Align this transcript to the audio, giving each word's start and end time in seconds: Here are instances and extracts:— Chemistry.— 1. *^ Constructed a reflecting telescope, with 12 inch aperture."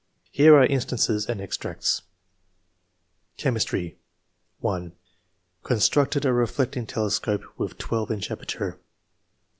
Here 0.31 0.55
are 0.55 0.65
instances 0.65 1.27
and 1.27 1.39
extracts:— 1.39 2.01
Chemistry.— 3.37 3.99
1. 4.61 4.89
*^ 4.89 4.91
Constructed 5.61 6.25
a 6.25 6.33
reflecting 6.33 6.87
telescope, 6.87 7.43
with 7.55 7.77
12 7.77 8.09
inch 8.09 8.31
aperture." 8.31 8.79